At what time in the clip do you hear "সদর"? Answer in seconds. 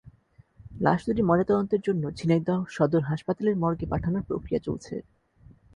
2.69-3.01